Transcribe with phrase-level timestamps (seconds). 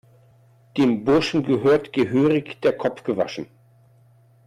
[0.77, 3.45] Dem Burschen gehört gehörig der Kopf gewaschen!